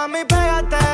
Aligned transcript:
mami, 0.00 0.24
pégate. 0.24 0.86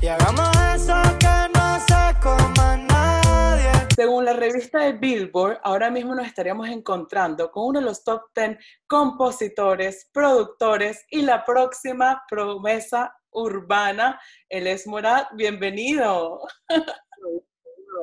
Y 0.00 0.08
hagamos 0.08 0.50
eso 0.74 0.96
que 1.20 1.36
no 1.54 1.66
se 1.88 2.20
coma 2.20 2.76
nadie. 2.76 3.70
Según 3.94 4.24
la 4.24 4.32
revista 4.32 4.80
de 4.80 4.92
Billboard, 4.94 5.60
ahora 5.62 5.88
mismo 5.88 6.14
nos 6.16 6.26
estaríamos 6.26 6.68
encontrando 6.68 7.52
con 7.52 7.66
uno 7.68 7.78
de 7.80 7.86
los 7.86 8.02
top 8.02 8.22
10 8.34 8.58
compositores, 8.88 10.10
productores 10.12 11.04
y 11.10 11.22
la 11.22 11.44
próxima 11.44 12.24
promesa 12.28 13.14
urbana. 13.30 14.20
Él 14.48 14.66
es 14.66 14.86
Morat, 14.86 15.28
bienvenido. 15.34 16.40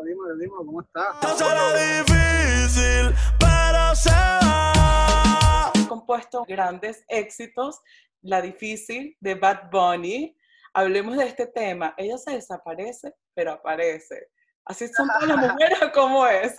Dímelo, 0.03 0.35
dímelo, 0.39 0.65
¿cómo 0.65 0.81
estás? 0.81 1.15
No 1.21 1.29
será 1.35 1.73
difícil, 1.73 3.13
pero 3.37 3.95
se 3.95 4.09
va. 4.09 5.67
Ha 5.67 5.87
compuesto 5.89 6.45
grandes 6.47 7.03
éxitos, 7.09 7.81
La 8.21 8.41
Difícil 8.41 9.15
de 9.19 9.35
Bad 9.35 9.69
Bunny. 9.71 10.37
Hablemos 10.73 11.17
de 11.17 11.25
este 11.25 11.47
tema. 11.47 11.93
Ella 11.97 12.17
se 12.17 12.31
desaparece, 12.31 13.13
pero 13.33 13.51
aparece. 13.53 14.29
Así 14.65 14.87
son 14.87 15.07
todas 15.07 15.27
las 15.27 15.37
mujeres, 15.53 15.79
¿cómo 15.93 16.25
es? 16.27 16.55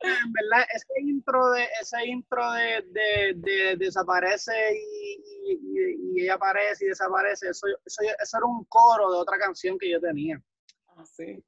En 0.00 0.32
verdad, 0.32 0.66
ese 0.74 0.86
intro 1.00 1.50
de, 1.52 1.64
ese 1.80 2.04
intro 2.06 2.52
de, 2.52 2.82
de, 2.88 3.32
de 3.36 3.76
desaparece 3.76 4.52
y, 4.74 5.20
y- 5.52 6.22
ella 6.22 6.34
aparece 6.34 6.84
y 6.86 6.88
desaparece, 6.88 7.48
eso, 7.50 7.66
eso, 7.84 8.02
eso 8.22 8.36
era 8.38 8.46
un 8.46 8.64
coro 8.70 9.12
de 9.12 9.18
otra 9.18 9.38
canción 9.38 9.78
que 9.78 9.90
yo 9.90 10.00
tenía. 10.00 10.40
Así. 10.96 11.44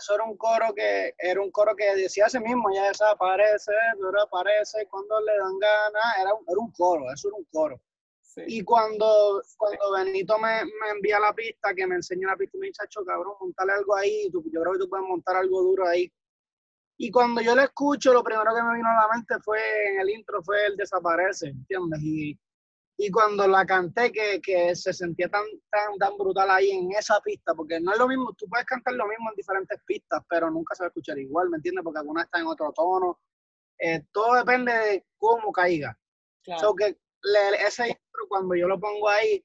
Eso 0.00 0.14
era 0.14 0.24
un 0.24 0.36
coro 0.36 0.74
que, 0.74 1.14
era 1.18 1.40
un 1.40 1.50
coro 1.50 1.74
que 1.74 1.94
decía 1.96 2.26
ese 2.26 2.40
mismo, 2.40 2.70
ella 2.70 2.88
desaparece, 2.88 3.72
pero 4.00 4.22
aparece 4.22 4.86
cuando 4.88 5.20
le 5.20 5.36
dan 5.38 5.58
ganas, 5.58 6.18
era, 6.20 6.34
un- 6.34 6.44
era 6.46 6.58
un 6.58 6.70
coro, 6.72 7.10
eso 7.12 7.28
era 7.28 7.36
un 7.36 7.44
coro. 7.50 7.80
Sí. 8.22 8.42
Y 8.46 8.62
cuando, 8.62 9.42
cuando 9.56 9.92
Benito 9.92 10.38
me, 10.38 10.64
me 10.64 10.90
envía 10.94 11.18
la 11.18 11.32
pista, 11.34 11.74
que 11.74 11.86
me 11.86 11.96
enseña 11.96 12.28
la 12.28 12.36
pista, 12.36 12.58
me 12.58 12.66
dice, 12.66 12.82
chacho, 12.82 13.04
cabrón, 13.04 13.34
montale 13.40 13.72
algo 13.72 13.96
ahí, 13.96 14.30
tú- 14.30 14.44
yo 14.52 14.60
creo 14.60 14.72
que 14.74 14.78
tú 14.80 14.88
puedes 14.88 15.06
montar 15.06 15.36
algo 15.36 15.62
duro 15.62 15.86
ahí. 15.88 16.12
Y 16.98 17.10
cuando 17.10 17.40
yo 17.40 17.54
la 17.54 17.64
escucho, 17.64 18.12
lo 18.12 18.22
primero 18.24 18.52
que 18.54 18.62
me 18.62 18.74
vino 18.74 18.88
a 18.88 19.02
la 19.06 19.08
mente 19.14 19.36
fue, 19.42 19.58
en 19.92 20.00
el 20.00 20.10
intro, 20.10 20.42
fue 20.42 20.66
el 20.66 20.76
desaparece, 20.76 21.48
¿entiendes? 21.48 22.00
Y, 22.02 22.38
y 23.00 23.10
cuando 23.12 23.46
la 23.46 23.64
canté, 23.64 24.10
que, 24.10 24.40
que 24.42 24.74
se 24.74 24.92
sentía 24.92 25.28
tan, 25.28 25.44
tan, 25.70 25.96
tan 25.98 26.18
brutal 26.18 26.50
ahí 26.50 26.70
en 26.72 26.90
esa 26.92 27.20
pista, 27.20 27.54
porque 27.54 27.78
no 27.80 27.92
es 27.92 27.98
lo 27.98 28.08
mismo, 28.08 28.32
tú 28.34 28.48
puedes 28.48 28.66
cantar 28.66 28.94
lo 28.94 29.06
mismo 29.06 29.30
en 29.30 29.36
diferentes 29.36 29.80
pistas, 29.86 30.20
pero 30.28 30.50
nunca 30.50 30.74
se 30.74 30.82
va 30.82 30.86
a 30.86 30.88
escuchar 30.88 31.16
igual, 31.16 31.48
¿me 31.48 31.58
entiendes? 31.58 31.84
Porque 31.84 32.00
algunas 32.00 32.24
están 32.24 32.40
en 32.42 32.48
otro 32.48 32.72
tono. 32.72 33.20
Eh, 33.78 34.02
todo 34.10 34.34
depende 34.34 34.72
de 34.72 35.06
cómo 35.16 35.52
caiga. 35.52 35.96
Claro. 36.42 36.60
So 36.60 36.74
que 36.74 36.98
le- 37.22 37.66
ese 37.66 37.86
intro, 37.86 38.26
cuando 38.28 38.56
yo 38.56 38.66
lo 38.66 38.80
pongo 38.80 39.08
ahí, 39.08 39.44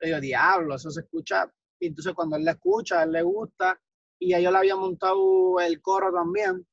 yo 0.00 0.06
digo, 0.08 0.20
diablo, 0.20 0.74
eso 0.74 0.90
se 0.90 1.02
escucha. 1.02 1.48
Y 1.78 1.86
entonces 1.86 2.12
cuando 2.12 2.34
él 2.36 2.44
le 2.44 2.50
escucha, 2.50 3.00
a 3.00 3.02
él 3.04 3.12
le 3.12 3.22
gusta, 3.22 3.80
y 4.18 4.30
ya 4.30 4.40
yo 4.40 4.50
le 4.50 4.58
había 4.58 4.74
montado 4.74 5.60
el 5.60 5.80
coro 5.80 6.12
también, 6.12 6.66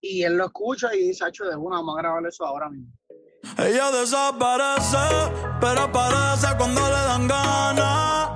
y 0.00 0.22
él 0.22 0.36
lo 0.36 0.44
escucha 0.46 0.94
y 0.94 1.08
dice, 1.08 1.24
hacho, 1.24 1.44
de 1.44 1.56
una, 1.56 1.78
vamos 1.78 1.98
a 1.98 2.02
grabar 2.02 2.24
eso 2.26 2.46
ahora 2.46 2.70
mismo. 2.70 2.92
Ella 3.58 3.90
desaparece, 3.90 4.96
pero 5.60 5.82
aparece 5.82 6.46
cuando 6.56 6.80
le 6.86 6.92
dan 6.92 7.28
ganas. 7.28 8.30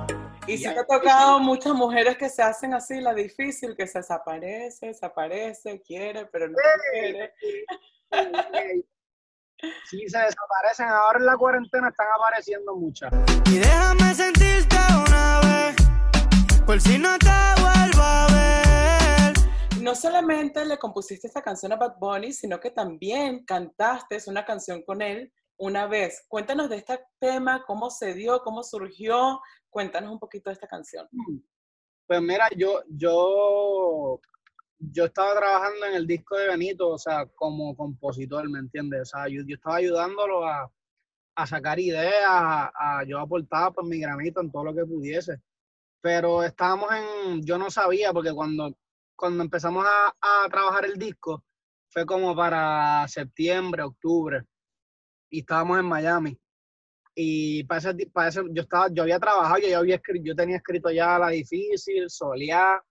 Y 0.47 0.57
sí 0.57 0.63
te 0.63 0.79
ha 0.79 0.85
tocado 0.85 1.39
muchas 1.39 1.73
mujeres 1.73 2.17
que 2.17 2.29
se 2.29 2.41
hacen 2.41 2.73
así 2.73 2.99
la 2.99 3.13
difícil, 3.13 3.75
que 3.75 3.87
se 3.87 3.99
desaparece, 3.99 4.87
desaparece, 4.87 5.81
quiere, 5.81 6.25
pero 6.25 6.49
no 6.49 6.57
quiere. 6.91 7.33
Sí, 9.89 10.09
se 10.09 10.17
desaparecen. 10.17 10.89
Ahora 10.89 11.19
en 11.19 11.25
la 11.25 11.37
cuarentena 11.37 11.87
están 11.89 12.07
apareciendo 12.19 12.75
muchas. 12.75 13.13
Y 13.45 13.59
déjame 13.59 14.13
sentirte 14.13 14.75
una 15.07 15.39
vez, 15.41 15.75
por 16.65 16.81
si 16.81 16.97
no 16.97 17.17
te 17.19 17.61
vuelvo 17.61 18.01
a 18.01 18.27
ver. 18.27 18.52
No 19.83 19.95
solamente 19.95 20.63
le 20.65 20.77
compusiste 20.77 21.27
esta 21.27 21.41
canción 21.41 21.73
a 21.73 21.75
Bad 21.75 21.97
Bunny, 21.99 22.31
sino 22.31 22.57
que 22.57 22.71
también 22.71 23.43
cantaste 23.43 24.17
una 24.27 24.45
canción 24.45 24.81
con 24.83 25.01
él 25.01 25.33
una 25.57 25.87
vez. 25.87 26.23
Cuéntanos 26.29 26.69
de 26.69 26.77
este 26.77 27.01
tema, 27.19 27.65
cómo 27.67 27.89
se 27.89 28.13
dio, 28.13 28.39
cómo 28.43 28.63
surgió. 28.63 29.41
Cuéntanos 29.69 30.09
un 30.13 30.19
poquito 30.19 30.49
de 30.49 30.53
esta 30.53 30.67
canción. 30.67 31.09
Pues 32.07 32.21
mira, 32.21 32.47
yo, 32.55 32.81
yo, 32.87 34.21
yo 34.79 35.05
estaba 35.05 35.35
trabajando 35.35 35.85
en 35.87 35.95
el 35.95 36.07
disco 36.07 36.37
de 36.37 36.47
Benito, 36.47 36.87
o 36.87 36.97
sea, 36.97 37.25
como 37.35 37.75
compositor, 37.75 38.49
¿me 38.49 38.59
entiendes? 38.59 39.01
O 39.01 39.05
sea, 39.17 39.27
yo, 39.27 39.41
yo 39.45 39.55
estaba 39.55 39.75
ayudándolo 39.75 40.45
a, 40.47 40.71
a 41.35 41.45
sacar 41.45 41.77
ideas, 41.77 42.23
a, 42.25 42.71
a- 42.73 43.03
yo 43.05 43.19
aportaba 43.19 43.71
pues 43.73 43.85
mi 43.85 43.99
granito 43.99 44.39
en 44.39 44.49
todo 44.49 44.63
lo 44.63 44.73
que 44.73 44.85
pudiese. 44.85 45.41
Pero 46.01 46.41
estábamos 46.41 46.89
en, 47.25 47.43
yo 47.45 47.57
no 47.57 47.69
sabía, 47.69 48.13
porque 48.13 48.33
cuando, 48.33 48.77
cuando 49.15 49.43
empezamos 49.43 49.85
a, 49.85 50.13
a 50.45 50.49
trabajar 50.49 50.85
el 50.85 50.95
disco, 50.97 51.43
fue 51.89 52.05
como 52.05 52.35
para 52.35 53.07
septiembre, 53.07 53.83
octubre, 53.83 54.43
y 55.29 55.39
estábamos 55.41 55.79
en 55.79 55.85
Miami. 55.85 56.39
Y 57.15 57.63
para 57.65 57.79
ese, 57.79 58.07
para 58.11 58.29
ese- 58.29 58.43
yo 58.51 58.63
estaba, 58.63 58.87
yo 58.91 59.03
había 59.03 59.19
trabajado, 59.19 59.59
yo, 59.59 59.67
ya 59.67 59.77
había 59.79 59.95
escrito, 59.95 60.25
yo 60.25 60.35
tenía 60.35 60.57
escrito 60.57 60.89
ya 60.91 61.19
La 61.19 61.29
Difícil, 61.29 62.09
Soleá, 62.09 62.83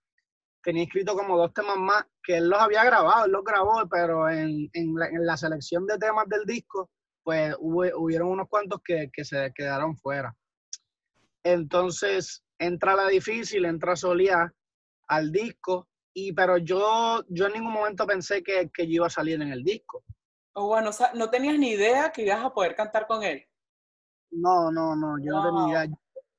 tenía 0.62 0.84
escrito 0.84 1.14
como 1.16 1.36
dos 1.36 1.52
temas 1.52 1.76
más 1.78 2.04
que 2.22 2.36
él 2.36 2.48
los 2.48 2.60
había 2.60 2.84
grabado, 2.84 3.24
él 3.26 3.32
los 3.32 3.44
grabó, 3.44 3.88
pero 3.90 4.28
en, 4.28 4.70
en, 4.72 4.94
la, 4.94 5.08
en 5.08 5.36
selección 5.36 5.86
de 5.86 5.98
temas 5.98 6.28
del 6.28 6.44
disco, 6.44 6.90
pues 7.24 7.54
hubo, 7.58 7.84
hubieron 7.98 8.28
unos 8.28 8.48
cuantos 8.48 8.80
que, 8.84 9.10
que 9.12 9.24
se 9.24 9.52
quedaron 9.54 9.96
fuera. 9.96 10.34
Entonces 11.44 12.44
entra 12.58 12.94
La 12.94 13.08
Difícil, 13.08 13.64
entra 13.64 13.96
Soleá 13.96 14.52
al 15.08 15.32
disco, 15.32 15.88
y 16.14 16.32
pero 16.32 16.58
yo, 16.58 17.24
yo 17.28 17.46
en 17.46 17.54
ningún 17.54 17.72
momento 17.72 18.06
pensé 18.06 18.42
que, 18.42 18.70
que 18.72 18.86
yo 18.86 18.92
iba 18.94 19.06
a 19.06 19.10
salir 19.10 19.40
en 19.40 19.48
el 19.52 19.62
disco. 19.64 20.04
O 20.54 20.66
bueno, 20.66 20.90
o 20.90 20.92
sea, 20.92 21.12
no 21.14 21.30
tenías 21.30 21.58
ni 21.58 21.70
idea 21.70 22.12
que 22.12 22.22
ibas 22.22 22.44
a 22.44 22.52
poder 22.52 22.74
cantar 22.76 23.06
con 23.06 23.22
él. 23.22 23.46
No, 24.30 24.70
no, 24.70 24.94
no, 24.96 25.16
yo 25.18 25.32
no 25.32 25.42
Wow. 25.42 25.64
tenía 25.66 25.84
idea. 25.86 25.96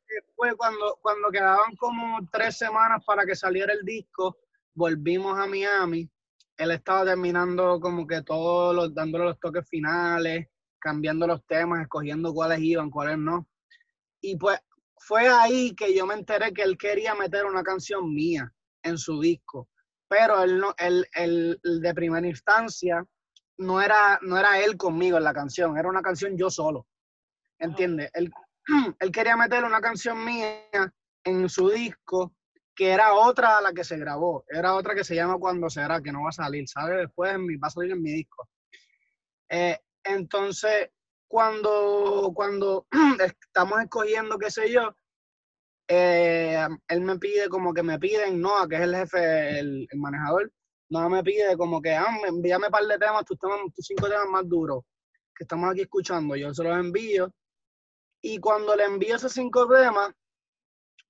Después, 0.07 0.53
cuando, 0.57 0.99
cuando 1.01 1.29
quedaban 1.31 1.75
como 1.77 2.19
tres 2.31 2.57
semanas 2.57 3.03
para 3.05 3.25
que 3.25 3.35
saliera 3.35 3.73
el 3.73 3.83
disco, 3.83 4.37
volvimos 4.75 5.37
a 5.39 5.47
Miami. 5.47 6.09
Él 6.57 6.71
estaba 6.71 7.03
terminando 7.05 7.79
como 7.79 8.05
que 8.05 8.21
todos 8.21 8.75
los, 8.75 8.93
dándole 8.93 9.25
los 9.25 9.39
toques 9.39 9.67
finales, 9.67 10.47
cambiando 10.79 11.25
los 11.25 11.43
temas, 11.47 11.81
escogiendo 11.81 12.31
cuáles 12.31 12.59
iban, 12.59 12.91
cuáles 12.91 13.17
no. 13.17 13.47
Y 14.21 14.37
pues 14.37 14.59
fue 14.97 15.27
ahí 15.27 15.73
que 15.75 15.95
yo 15.95 16.05
me 16.05 16.13
enteré 16.13 16.53
que 16.53 16.61
él 16.61 16.77
quería 16.77 17.15
meter 17.15 17.45
una 17.45 17.63
canción 17.63 18.13
mía 18.13 18.53
en 18.83 18.97
su 18.97 19.19
disco. 19.19 19.69
Pero 20.07 20.43
él 20.43 20.59
no, 20.59 20.75
él, 20.77 21.07
él 21.15 21.59
de 21.63 21.93
primera 21.93 22.27
instancia 22.27 23.03
no 23.57 23.81
era, 23.81 24.19
no 24.21 24.37
era 24.37 24.59
él 24.59 24.77
conmigo 24.77 25.17
en 25.17 25.23
la 25.23 25.33
canción, 25.33 25.77
era 25.77 25.89
una 25.89 26.01
canción 26.01 26.37
yo 26.37 26.49
solo. 26.49 26.87
¿Entiendes? 27.59 28.11
Él, 28.13 28.31
él 28.99 29.11
quería 29.11 29.35
meter 29.37 29.63
una 29.63 29.81
canción 29.81 30.23
mía 30.23 30.65
en 31.23 31.49
su 31.49 31.69
disco 31.69 32.33
que 32.75 32.89
era 32.89 33.13
otra 33.13 33.57
a 33.57 33.61
la 33.61 33.73
que 33.73 33.83
se 33.83 33.97
grabó. 33.97 34.45
Era 34.49 34.73
otra 34.73 34.95
que 34.95 35.03
se 35.03 35.15
llama 35.15 35.37
Cuando 35.37 35.69
será, 35.69 36.01
que 36.01 36.11
no 36.11 36.23
va 36.23 36.29
a 36.29 36.33
salir. 36.33 36.67
Sale 36.67 36.97
después, 36.97 37.33
en 37.33 37.45
mi, 37.45 37.55
va 37.57 37.67
a 37.67 37.71
salir 37.71 37.91
en 37.91 38.01
mi 38.01 38.11
disco. 38.11 38.49
Eh, 39.49 39.79
entonces, 40.03 40.89
cuando, 41.27 42.31
cuando 42.33 42.87
estamos 43.45 43.81
escogiendo, 43.81 44.37
qué 44.37 44.49
sé 44.49 44.71
yo, 44.71 44.95
eh, 45.93 46.67
él 46.87 47.01
me 47.01 47.17
pide 47.17 47.49
como 47.49 47.73
que 47.73 47.83
me 47.83 47.99
piden, 47.99 48.41
Noah, 48.41 48.67
que 48.67 48.75
es 48.75 48.81
el 48.81 48.95
jefe, 48.95 49.59
el, 49.59 49.87
el 49.89 49.99
manejador, 49.99 50.51
Noah 50.89 51.09
me 51.09 51.23
pide 51.23 51.57
como 51.57 51.81
que, 51.81 51.93
ah, 51.93 52.17
envíame 52.27 52.67
un 52.67 52.71
par 52.71 52.85
de 52.85 52.97
temas, 52.97 53.25
tus, 53.25 53.37
temas, 53.39 53.59
tus 53.75 53.85
cinco 53.85 54.07
temas 54.07 54.27
más 54.29 54.47
duros 54.47 54.83
que 55.35 55.43
estamos 55.43 55.71
aquí 55.71 55.81
escuchando. 55.81 56.35
Yo 56.35 56.53
se 56.53 56.63
los 56.63 56.77
envío. 56.77 57.33
Y 58.21 58.39
cuando 58.39 58.75
le 58.75 58.85
envío 58.85 59.15
esos 59.15 59.33
cinco 59.33 59.67
temas, 59.67 60.13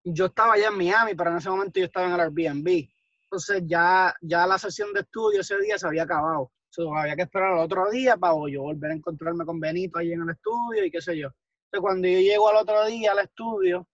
yo 0.03 0.25
estaba 0.25 0.53
allá 0.53 0.69
en 0.69 0.77
Miami, 0.77 1.15
pero 1.15 1.31
en 1.31 1.37
ese 1.37 1.49
momento 1.49 1.79
yo 1.79 1.85
estaba 1.85 2.07
en 2.07 2.13
el 2.13 2.19
Airbnb. 2.21 2.89
Entonces 3.23 3.63
ya, 3.65 4.13
ya 4.21 4.47
la 4.47 4.57
sesión 4.57 4.93
de 4.93 5.01
estudio 5.01 5.41
ese 5.41 5.57
día 5.59 5.77
se 5.77 5.87
había 5.87 6.03
acabado. 6.03 6.51
So, 6.69 6.95
había 6.95 7.15
que 7.15 7.23
esperar 7.23 7.53
al 7.53 7.59
otro 7.59 7.89
día 7.91 8.17
para 8.17 8.33
yo 8.49 8.63
volver 8.63 8.91
a 8.91 8.95
encontrarme 8.95 9.45
con 9.45 9.59
Benito 9.59 9.99
ahí 9.99 10.11
en 10.11 10.21
el 10.23 10.29
estudio 10.31 10.85
y 10.85 10.91
qué 10.91 11.01
sé 11.01 11.17
yo. 11.17 11.27
Entonces 11.27 11.81
cuando 11.81 12.07
yo 12.07 12.19
llego 12.19 12.49
al 12.49 12.57
otro 12.57 12.85
día 12.87 13.11
al 13.11 13.19
estudio, 13.19 13.87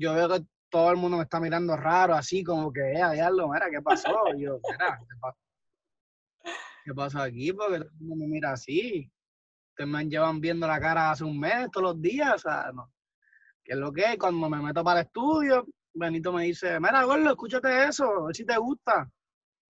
yo 0.00 0.14
veo 0.14 0.28
que 0.28 0.46
todo 0.70 0.90
el 0.90 0.96
mundo 0.96 1.18
me 1.18 1.24
está 1.24 1.38
mirando 1.38 1.76
raro, 1.76 2.14
así 2.14 2.42
como 2.42 2.72
que, 2.72 2.80
eh, 2.80 3.12
diablo, 3.12 3.48
mira, 3.48 3.68
¿qué 3.70 3.82
pasó? 3.82 4.16
Y 4.34 4.44
yo, 4.44 4.58
mira, 4.70 4.98
¿qué 4.98 5.16
pasó? 5.20 5.38
¿Qué 6.84 6.94
pasa 6.94 7.22
aquí? 7.24 7.52
Porque 7.52 7.78
todo 7.78 7.90
el 7.90 8.00
mundo 8.00 8.16
me 8.16 8.26
mira 8.26 8.52
así. 8.52 9.10
Ustedes 9.70 9.90
me 9.90 10.04
llevan 10.06 10.40
viendo 10.40 10.66
la 10.66 10.80
cara 10.80 11.10
hace 11.10 11.24
un 11.24 11.38
mes, 11.38 11.70
todos 11.70 11.94
los 11.94 12.02
días, 12.02 12.34
o 12.34 12.38
sea, 12.38 12.72
no. 12.72 12.90
¿Qué 13.62 13.72
es 13.74 13.78
lo 13.78 13.92
que 13.92 14.12
es? 14.12 14.18
Cuando 14.18 14.48
me 14.48 14.62
meto 14.62 14.82
para 14.82 15.00
el 15.00 15.06
estudio, 15.06 15.66
Benito 15.92 16.32
me 16.32 16.44
dice, 16.44 16.80
mira, 16.80 17.04
Gordo, 17.04 17.30
escúchate 17.30 17.84
eso, 17.84 18.04
a 18.04 18.26
ver 18.26 18.36
si 18.36 18.46
te 18.46 18.56
gusta. 18.56 19.10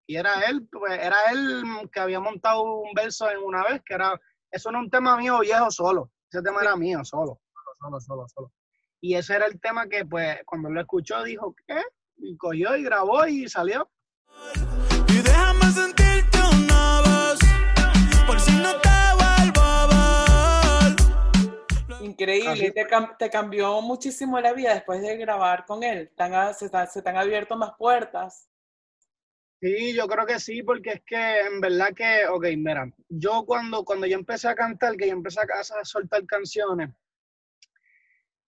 Y 0.07 0.15
era 0.15 0.41
él, 0.49 0.67
pues, 0.71 0.93
era 0.93 1.17
él 1.31 1.63
que 1.91 1.99
había 1.99 2.19
montado 2.19 2.63
un 2.63 2.93
verso 2.93 3.29
en 3.29 3.39
una 3.43 3.63
vez, 3.63 3.81
que 3.85 3.95
era, 3.95 4.19
eso 4.49 4.71
no 4.71 4.79
es 4.79 4.85
un 4.85 4.89
tema 4.89 5.17
mío 5.17 5.39
viejo 5.39 5.69
solo, 5.69 6.09
ese 6.31 6.41
tema 6.41 6.61
era 6.61 6.75
mío 6.75 7.03
solo. 7.03 7.41
solo, 7.79 7.99
solo, 7.99 8.27
solo. 8.27 8.51
Y 9.01 9.15
ese 9.15 9.35
era 9.35 9.47
el 9.47 9.59
tema 9.59 9.87
que, 9.87 10.05
pues, 10.05 10.37
cuando 10.45 10.69
lo 10.69 10.79
escuchó, 10.81 11.23
dijo, 11.23 11.55
¿qué? 11.67 11.81
Y 12.17 12.37
cogió 12.37 12.75
y 12.77 12.83
grabó 12.83 13.25
y 13.25 13.49
salió. 13.49 13.89
Y 15.07 15.21
déjame 15.23 15.65
sentirte 15.71 16.37
una 16.37 17.01
vez, 17.01 17.39
por 18.27 18.39
si 18.39 18.51
no 18.57 18.69
te 18.79 18.89
vuelvo 19.17 19.61
a 19.61 19.87
ver. 21.97 22.05
Increíble, 22.05 22.51
Así 22.51 22.71
te, 22.71 22.87
cam- 22.87 23.17
te 23.17 23.29
cambió 23.31 23.81
muchísimo 23.81 24.39
la 24.39 24.53
vida 24.53 24.75
después 24.75 25.01
de 25.01 25.17
grabar 25.17 25.65
con 25.65 25.81
él. 25.81 26.11
A- 26.19 26.53
se, 26.53 26.69
te- 26.69 26.87
se 26.87 27.01
te 27.01 27.09
han 27.09 27.17
abierto 27.17 27.57
más 27.57 27.71
puertas. 27.79 28.47
Sí, 29.59 29.95
yo 29.95 30.07
creo 30.07 30.25
que 30.27 30.39
sí, 30.39 30.61
porque 30.63 30.91
es 30.91 31.01
que 31.05 31.39
en 31.41 31.59
verdad 31.59 31.89
que, 31.95 32.27
ok, 32.27 32.45
mira, 32.57 32.87
yo 33.09 33.45
cuando, 33.45 33.83
cuando 33.83 34.05
yo 34.07 34.15
empecé 34.17 34.47
a 34.47 34.55
cantar, 34.55 34.95
que 34.95 35.07
yo 35.07 35.13
empecé 35.13 35.39
a, 35.39 35.43
a 35.59 35.85
soltar 35.85 36.23
canciones, 36.25 36.89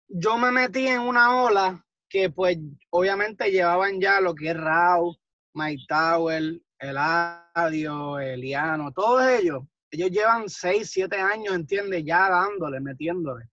yo 0.09 0.37
me 0.37 0.51
metí 0.51 0.87
en 0.87 1.01
una 1.01 1.43
ola 1.43 1.85
que 2.09 2.31
pues 2.31 2.57
obviamente 2.89 3.51
llevaban 3.51 4.01
ya 4.01 4.19
lo 4.19 4.33
que 4.33 4.49
es 4.49 4.57
Rau, 4.57 5.15
Mike 5.53 5.83
Tower, 5.87 6.59
Eladio, 6.79 8.19
Eliano, 8.19 8.91
todos 8.91 9.27
ellos, 9.27 9.63
ellos 9.91 10.09
llevan 10.09 10.49
6, 10.49 10.89
7 10.89 11.15
años, 11.17 11.53
¿entiendes? 11.53 12.03
Ya 12.05 12.29
dándole, 12.29 12.79
metiéndole. 12.79 13.45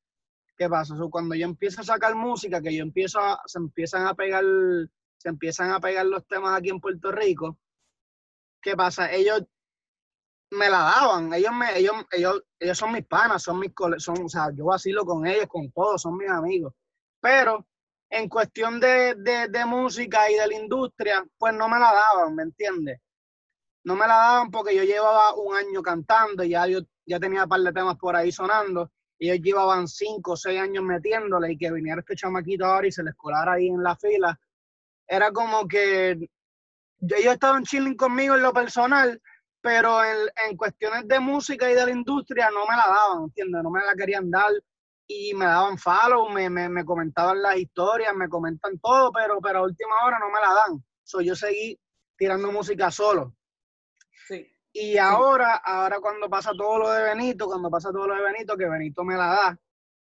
¿Qué 0.56 0.68
pasa? 0.68 0.94
Cuando 1.10 1.34
yo 1.34 1.44
empiezo 1.44 1.82
a 1.82 1.84
sacar 1.84 2.14
música, 2.14 2.62
que 2.62 2.74
yo 2.74 2.82
empiezo 2.82 3.20
a, 3.20 3.42
se 3.44 3.58
empiezan 3.58 4.06
a 4.06 4.14
pegar, 4.14 4.44
se 5.18 5.28
empiezan 5.28 5.70
a 5.70 5.80
pegar 5.80 6.06
los 6.06 6.26
temas 6.26 6.58
aquí 6.58 6.70
en 6.70 6.80
Puerto 6.80 7.12
Rico, 7.12 7.58
¿qué 8.62 8.74
pasa? 8.74 9.12
Ellos 9.12 9.42
me 10.56 10.68
la 10.68 10.78
daban, 10.78 11.32
ellos 11.34 11.52
me, 11.52 11.78
ellos, 11.78 11.94
ellos, 12.10 12.42
ellos 12.58 12.78
son 12.78 12.92
mis 12.92 13.06
panas, 13.06 13.42
son 13.42 13.58
mis 13.60 13.72
son, 13.98 14.24
o 14.24 14.28
sea, 14.28 14.50
yo 14.54 14.66
vacilo 14.66 15.04
con 15.04 15.26
ellos, 15.26 15.46
con 15.48 15.70
todos, 15.72 16.02
son 16.02 16.16
mis 16.16 16.30
amigos. 16.30 16.72
Pero 17.20 17.66
en 18.10 18.28
cuestión 18.28 18.80
de, 18.80 19.14
de, 19.16 19.48
de 19.48 19.64
música 19.64 20.30
y 20.30 20.34
de 20.34 20.46
la 20.46 20.54
industria, 20.54 21.24
pues 21.38 21.54
no 21.54 21.68
me 21.68 21.78
la 21.78 21.92
daban, 21.92 22.34
¿me 22.34 22.44
entiendes? 22.44 23.00
No 23.84 23.94
me 23.94 24.06
la 24.06 24.16
daban 24.16 24.50
porque 24.50 24.74
yo 24.74 24.82
llevaba 24.82 25.34
un 25.34 25.56
año 25.56 25.82
cantando 25.82 26.42
y 26.42 26.50
ya 26.50 26.66
yo 26.66 26.80
ya 27.06 27.20
tenía 27.20 27.44
un 27.44 27.48
par 27.48 27.60
de 27.60 27.72
temas 27.72 27.96
por 27.96 28.16
ahí 28.16 28.32
sonando 28.32 28.90
y 29.18 29.30
ellos 29.30 29.44
llevaban 29.44 29.88
cinco 29.88 30.32
o 30.32 30.36
seis 30.36 30.60
años 30.60 30.84
metiéndole 30.84 31.52
y 31.52 31.58
que 31.58 31.72
viniera 31.72 32.00
este 32.00 32.16
chamaquito 32.16 32.66
ahora 32.66 32.88
y 32.88 32.92
se 32.92 33.02
les 33.02 33.14
colara 33.14 33.52
ahí 33.52 33.68
en 33.68 33.82
la 33.82 33.96
fila. 33.96 34.38
Era 35.06 35.30
como 35.30 35.66
que 35.68 36.28
ellos 37.00 37.32
estaban 37.32 37.64
chilling 37.64 37.96
conmigo 37.96 38.34
en 38.34 38.42
lo 38.42 38.52
personal, 38.52 39.20
pero 39.66 40.04
en, 40.04 40.16
en 40.48 40.56
cuestiones 40.56 41.08
de 41.08 41.18
música 41.18 41.68
y 41.68 41.74
de 41.74 41.84
la 41.84 41.90
industria 41.90 42.50
no 42.52 42.64
me 42.66 42.76
la 42.76 42.86
daban, 42.86 43.24
¿entiendes? 43.24 43.64
No 43.64 43.70
me 43.70 43.84
la 43.84 43.96
querían 43.96 44.30
dar 44.30 44.52
y 45.08 45.34
me 45.34 45.44
daban 45.44 45.76
follow, 45.76 46.28
me, 46.28 46.48
me, 46.48 46.68
me 46.68 46.84
comentaban 46.84 47.42
las 47.42 47.56
historias, 47.56 48.14
me 48.14 48.28
comentan 48.28 48.78
todo, 48.78 49.10
pero, 49.10 49.40
pero 49.40 49.58
a 49.58 49.62
última 49.62 49.92
hora 50.04 50.20
no 50.20 50.26
me 50.30 50.40
la 50.40 50.54
dan. 50.54 50.84
So, 51.02 51.20
yo 51.20 51.34
seguí 51.34 51.76
tirando 52.16 52.52
música 52.52 52.92
solo. 52.92 53.34
Sí. 54.28 54.48
Y 54.72 54.98
ahora, 54.98 55.56
ahora 55.56 55.98
cuando 55.98 56.30
pasa 56.30 56.52
todo 56.56 56.78
lo 56.78 56.90
de 56.92 57.02
Benito, 57.02 57.46
cuando 57.46 57.68
pasa 57.68 57.90
todo 57.90 58.06
lo 58.06 58.14
de 58.14 58.22
Benito, 58.22 58.56
que 58.56 58.68
Benito 58.68 59.02
me 59.02 59.16
la 59.16 59.26
da, 59.26 59.58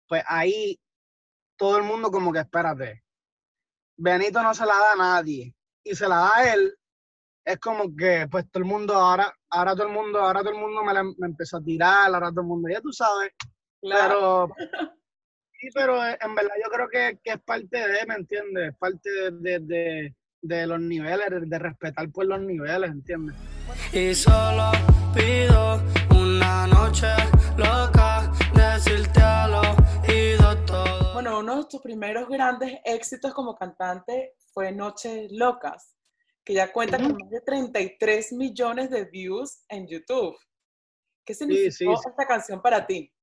pues 0.08 0.24
ahí 0.28 0.80
todo 1.58 1.76
el 1.76 1.84
mundo 1.84 2.10
como 2.10 2.32
que 2.32 2.40
espérate. 2.40 3.04
Benito 3.98 4.42
no 4.42 4.54
se 4.54 4.66
la 4.66 4.78
da 4.78 4.94
a 4.94 4.96
nadie 4.96 5.54
y 5.84 5.94
se 5.94 6.08
la 6.08 6.16
da 6.16 6.38
a 6.38 6.54
él. 6.54 6.74
Es 7.46 7.58
como 7.60 7.96
que 7.96 8.28
pues 8.30 8.50
todo 8.52 8.64
el 8.64 8.70
mundo 8.70 8.94
ahora, 8.94 9.34
ahora 9.50 9.74
todo 9.76 9.88
el 9.88 9.94
mundo, 9.94 10.20
ahora 10.20 10.42
todo 10.42 10.52
el 10.54 10.60
mundo 10.60 10.84
me, 10.84 10.94
la, 10.94 11.04
me 11.04 11.28
empezó 11.28 11.58
a 11.58 11.64
tirar, 11.64 12.14
ahora 12.14 12.30
todo 12.30 12.42
el 12.42 12.48
mundo, 12.48 12.70
ya 12.70 12.82
tú 12.82 12.92
sabes, 12.94 13.32
Claro. 13.82 14.54
pero 14.56 14.70
sí, 15.60 15.68
pero 15.74 16.06
eh, 16.06 16.18
en 16.22 16.36
verdad 16.36 16.54
yo 16.64 16.70
creo 16.72 16.88
que, 16.90 17.20
que 17.24 17.32
es 17.34 17.42
parte 17.42 17.78
de, 17.88 18.06
¿me 18.06 18.16
entiendes? 18.16 18.72
Es 18.72 18.78
parte 18.78 19.10
de, 19.10 19.32
de, 19.32 19.60
de- 19.60 20.16
de 20.44 20.66
los 20.66 20.80
niveles, 20.80 21.30
de, 21.30 21.42
de 21.42 21.60
respetar 21.60 22.10
por 22.12 22.26
los 22.26 22.42
niveles, 22.42 22.90
¿entiendes? 22.90 23.36
Y 23.94 24.16
solo 24.16 24.72
pido 25.14 25.80
una 26.20 26.66
noche 26.66 27.06
loca, 27.58 28.32
decirte 28.56 29.22
al 29.22 29.54
oído 29.54 30.58
todo. 30.66 31.14
Bueno, 31.14 31.38
uno 31.40 31.58
de 31.58 31.66
tus 31.70 31.80
primeros 31.82 32.28
grandes 32.28 32.80
éxitos 32.86 33.36
como 33.36 33.56
cantante 33.56 34.34
fue 34.52 34.72
Noches 34.72 35.32
Locas, 35.32 35.96
que 36.44 36.54
ya 36.54 36.72
cuenta 36.72 36.98
con 36.98 37.18
más 37.18 37.30
de 37.30 37.42
33 37.42 38.34
millones 38.34 38.90
de 38.90 39.06
views 39.06 39.64
en 39.70 39.88
YouTube. 39.88 40.36
¿Qué 41.26 41.34
significó 41.34 41.96
sí. 41.98 42.10
esta 42.10 42.26
canción 42.28 42.62
para 42.62 42.86
ti? 42.88 43.14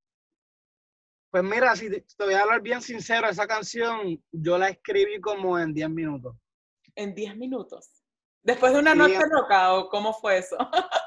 Pues 1.30 1.42
mira, 1.44 1.74
si 1.76 1.90
te, 1.90 2.00
te 2.00 2.24
voy 2.24 2.34
a 2.34 2.42
hablar 2.42 2.62
bien 2.62 2.80
sincero, 2.80 3.28
esa 3.28 3.46
canción 3.46 4.22
yo 4.32 4.56
la 4.56 4.68
escribí 4.70 5.20
como 5.20 5.58
en 5.58 5.74
10 5.74 5.90
minutos. 5.90 6.36
En 6.94 7.14
10 7.14 7.36
minutos. 7.36 7.90
Después 8.42 8.72
de 8.72 8.78
una 8.78 8.94
noche 8.94 9.18
loca, 9.30 9.74
¿o 9.74 9.88
cómo 9.88 10.12
fue 10.14 10.38
eso? 10.38 10.56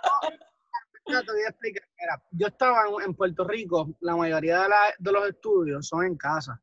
Ya 1.07 1.19
te 1.23 1.31
voy 1.31 1.41
a 1.41 1.49
explicar. 1.49 1.83
Mira, 1.99 2.23
yo 2.31 2.47
estaba 2.47 2.83
en, 2.87 3.09
en 3.09 3.15
Puerto 3.15 3.43
Rico, 3.43 3.89
la 4.01 4.15
mayoría 4.15 4.61
de, 4.61 4.69
la- 4.69 4.93
de 4.97 5.11
los 5.11 5.27
estudios 5.27 5.87
son 5.87 6.05
en 6.05 6.15
casa. 6.15 6.61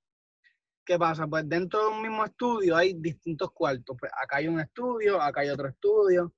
¿Qué 0.89 0.99
pasa? 0.99 1.27
Pues 1.27 1.47
dentro 1.47 1.83
de 1.83 1.89
un 1.89 2.01
mismo 2.01 2.25
estudio 2.25 2.75
hay 2.75 2.95
distintos 2.95 3.53
cuartos. 3.53 3.95
Pues 4.01 4.11
acá 4.11 4.39
hay 4.39 4.49
un 4.49 4.59
estudio, 4.59 5.21
acá 5.21 5.43
hay 5.43 5.51
otro 5.51 5.69
estudio. 5.69 6.33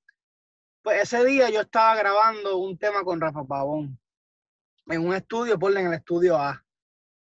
Pues 0.82 1.02
ese 1.02 1.24
día 1.24 1.50
yo 1.50 1.60
estaba 1.60 1.94
grabando 1.94 2.56
un 2.56 2.76
tema 2.76 3.04
con 3.04 3.20
Rafa 3.20 3.44
Pavón. 3.44 3.96
En 4.86 5.06
un 5.06 5.14
estudio, 5.14 5.56
ponle 5.56 5.82
en 5.82 5.86
el 5.86 5.94
estudio 5.94 6.36
A. 6.36 6.64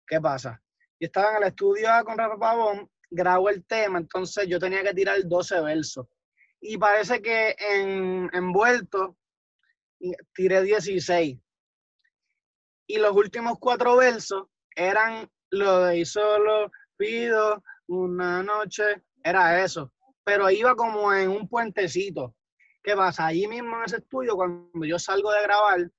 ¿Qué 0.07 0.21
pasa? 0.21 0.63
Yo 1.01 1.07
estaba 1.07 1.31
en 1.31 1.37
el 1.39 1.49
estudio 1.49 1.91
A 1.91 2.05
con 2.05 2.19
Rafa 2.19 2.37
Pavón, 2.37 2.91
grabo 3.09 3.49
el 3.49 3.65
tema, 3.65 3.97
entonces 3.97 4.47
yo 4.47 4.59
tenía 4.59 4.83
que 4.83 4.93
tirar 4.93 5.17
12 5.25 5.63
versos. 5.63 6.07
Y 6.61 6.77
parece 6.77 7.23
que 7.23 7.57
en 7.59 8.29
envuelto 8.35 9.17
tiré 10.35 10.61
16. 10.61 11.39
Y 12.89 12.99
los 12.99 13.17
últimos 13.17 13.57
cuatro 13.59 13.97
versos 13.97 14.49
eran 14.75 15.31
lo 15.49 15.91
y 15.93 16.05
solo 16.05 16.71
pido 16.97 17.63
una 17.89 18.43
noche, 18.43 19.03
era 19.23 19.63
eso. 19.63 19.93
Pero 20.25 20.51
iba 20.51 20.75
como 20.75 21.13
en 21.13 21.31
un 21.31 21.49
puentecito. 21.49 22.35
¿Qué 22.83 22.95
pasa? 22.95 23.27
Allí 23.27 23.47
mismo 23.47 23.77
en 23.77 23.85
ese 23.85 23.97
estudio, 23.97 24.37
cuando 24.37 24.85
yo 24.85 24.99
salgo 24.99 25.33
de 25.33 25.43
grabar, 25.43 25.91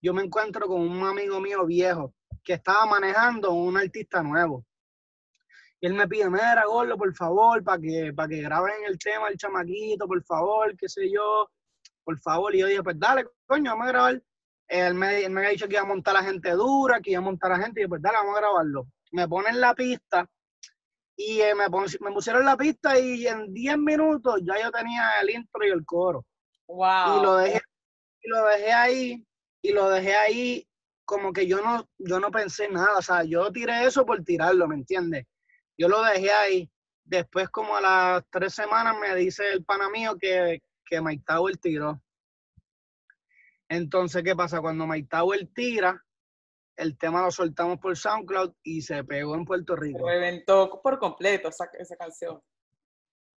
yo 0.00 0.14
me 0.14 0.22
encuentro 0.22 0.66
con 0.66 0.80
un 0.80 1.04
amigo 1.04 1.40
mío 1.40 1.66
viejo 1.66 2.14
que 2.44 2.54
estaba 2.54 2.86
manejando 2.86 3.52
un 3.52 3.76
artista 3.76 4.22
nuevo. 4.22 4.64
Y 5.80 5.86
él 5.88 5.94
me 5.94 6.08
pide, 6.08 6.30
mira, 6.30 6.64
Gordo, 6.64 6.96
por 6.96 7.12
favor, 7.14 7.62
para 7.62 7.80
que, 7.80 8.12
para 8.14 8.28
que 8.28 8.40
graben 8.40 8.84
el 8.86 8.98
tema 8.98 9.28
el 9.28 9.36
chamaquito, 9.36 10.06
por 10.06 10.22
favor, 10.24 10.76
qué 10.76 10.88
sé 10.88 11.10
yo, 11.10 11.50
por 12.04 12.18
favor. 12.20 12.54
Y 12.54 12.60
yo 12.60 12.66
dije, 12.66 12.82
pues 12.82 12.98
dale, 12.98 13.26
coño, 13.46 13.72
vamos 13.72 13.86
a 13.86 13.90
grabar. 13.90 14.22
Él 14.68 14.94
me, 14.94 15.24
él 15.24 15.30
me 15.30 15.40
había 15.40 15.50
dicho 15.50 15.68
que 15.68 15.74
iba 15.74 15.82
a 15.82 15.86
montar 15.86 16.16
a 16.16 16.20
la 16.20 16.26
gente 16.26 16.50
dura, 16.52 17.00
que 17.00 17.10
iba 17.10 17.18
a 17.18 17.24
montar 17.24 17.52
a 17.52 17.58
la 17.58 17.64
gente, 17.64 17.80
y 17.80 17.82
yo, 17.82 17.88
pues 17.88 18.00
dale, 18.00 18.18
vamos 18.18 18.36
a 18.36 18.40
grabarlo. 18.40 18.86
Me 19.12 19.28
ponen 19.28 19.60
la 19.60 19.74
pista 19.74 20.28
y 21.16 21.40
eh, 21.40 21.54
me, 21.54 21.68
pon- 21.70 21.86
me 22.00 22.12
pusieron 22.12 22.44
la 22.44 22.56
pista 22.56 22.98
y 22.98 23.26
en 23.26 23.52
10 23.52 23.78
minutos 23.78 24.40
ya 24.44 24.62
yo 24.62 24.70
tenía 24.70 25.20
el 25.22 25.30
intro 25.30 25.66
y 25.66 25.70
el 25.70 25.84
coro. 25.84 26.24
Wow. 26.68 27.18
Y 27.18 27.22
lo 27.22 27.36
dejé, 27.36 27.60
y 28.22 28.28
lo 28.28 28.46
dejé 28.46 28.72
ahí, 28.72 29.26
y 29.62 29.72
lo 29.72 29.88
dejé 29.88 30.14
ahí 30.14 30.68
como 31.04 31.32
que 31.32 31.46
yo 31.46 31.62
no, 31.62 31.88
yo 31.98 32.18
no 32.20 32.30
pensé 32.30 32.68
nada, 32.68 32.98
o 32.98 33.02
sea, 33.02 33.22
yo 33.22 33.50
tiré 33.52 33.84
eso 33.84 34.04
por 34.04 34.22
tirarlo, 34.24 34.66
¿me 34.66 34.74
entiendes? 34.74 35.24
Yo 35.78 35.88
lo 35.88 36.02
dejé 36.02 36.32
ahí. 36.32 36.70
Después, 37.04 37.48
como 37.50 37.76
a 37.76 37.80
las 37.80 38.24
tres 38.30 38.52
semanas, 38.54 38.96
me 39.00 39.14
dice 39.14 39.48
el 39.52 39.64
pana 39.64 39.88
mío 39.88 40.16
que, 40.20 40.60
que 40.84 41.00
Mike 41.00 41.22
Tower 41.24 41.56
tiró. 41.56 42.02
Entonces, 43.68 44.22
¿qué 44.22 44.34
pasa? 44.34 44.60
Cuando 44.60 44.86
Mike 44.86 45.08
Tower 45.08 45.48
tira, 45.54 46.04
el 46.76 46.96
tema 46.98 47.22
lo 47.22 47.30
soltamos 47.30 47.78
por 47.78 47.96
SoundCloud 47.96 48.52
y 48.62 48.82
se 48.82 49.02
pegó 49.04 49.34
en 49.34 49.44
Puerto 49.44 49.74
Rico. 49.76 50.06
Reventó 50.06 50.80
por 50.82 50.98
completo 50.98 51.48
esa, 51.48 51.68
esa 51.78 51.96
canción. 51.96 52.40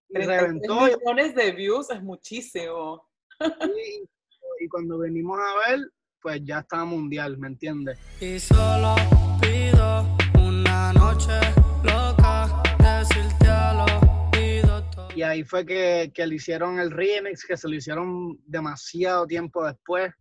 Y 0.09 0.13
33 0.13 0.41
reventó. 0.41 0.81
millones 0.81 1.35
de 1.35 1.51
views 1.51 1.89
es 1.91 2.01
muchísimo. 2.01 3.07
Y, 3.39 4.65
y 4.65 4.67
cuando 4.67 4.97
venimos 4.97 5.39
a 5.39 5.69
ver, 5.69 5.79
pues 6.21 6.41
ya 6.43 6.59
estaba 6.59 6.85
mundial, 6.85 7.37
¿me 7.37 7.47
entiendes? 7.47 7.99
Y 8.19 8.39
solo 8.39 8.95
pido 9.39 10.17
una 10.39 10.93
noche 10.93 11.39
loca, 11.83 12.63
decirte 12.79 13.47
al 13.47 13.85
oído 14.33 14.83
todo. 14.89 15.09
Y 15.15 15.21
ahí 15.21 15.43
fue 15.43 15.65
que, 15.65 16.11
que 16.13 16.25
le 16.25 16.35
hicieron 16.35 16.79
el 16.79 16.91
remix, 16.91 17.45
que 17.45 17.57
se 17.57 17.67
lo 17.67 17.75
hicieron 17.75 18.39
demasiado 18.45 19.27
tiempo 19.27 19.63
después. 19.65 20.11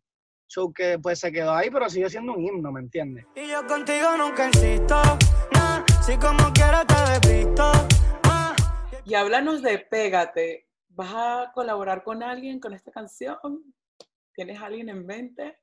So 0.48 0.72
que 0.72 0.98
pues 0.98 1.18
se 1.18 1.32
quedó 1.32 1.52
ahí, 1.52 1.70
pero 1.70 1.88
sigue 1.90 2.08
siendo 2.08 2.34
un 2.34 2.40
himno, 2.40 2.70
¿me 2.72 2.80
entiendes? 2.80 3.26
Y 3.34 3.48
yo 3.48 3.66
contigo 3.66 4.16
nunca 4.16 4.46
insisto, 4.46 5.02
nah, 5.52 5.84
si 6.04 6.16
como 6.16 6.52
quieras 6.52 6.86
te 6.86 7.28
despisto. 7.28 7.72
Y 9.04 9.14
háblanos 9.14 9.62
de 9.62 9.78
Pégate. 9.78 10.66
¿Vas 10.88 11.12
a 11.14 11.52
colaborar 11.54 12.02
con 12.02 12.22
alguien 12.22 12.58
con 12.58 12.72
esta 12.74 12.90
canción? 12.90 13.38
¿Tienes 14.34 14.60
a 14.60 14.66
alguien 14.66 14.88
en 14.88 15.06
mente? 15.06 15.58